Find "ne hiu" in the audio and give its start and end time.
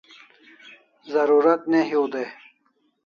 1.75-2.03